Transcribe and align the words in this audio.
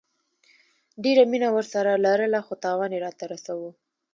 ډيره 1.03 1.23
مينه 1.31 1.49
ورسره 1.55 1.91
لرله 2.05 2.39
خو 2.45 2.53
تاوان 2.65 2.91
يي 2.95 2.99
راته 3.05 3.23
رسوو 3.33 3.69